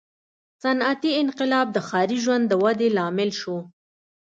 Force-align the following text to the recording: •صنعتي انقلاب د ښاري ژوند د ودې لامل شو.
•صنعتي 0.63 1.11
انقلاب 1.23 1.67
د 1.73 1.77
ښاري 1.87 2.17
ژوند 2.23 2.43
د 2.47 2.53
ودې 2.63 2.89
لامل 2.97 3.31
شو. 3.39 3.57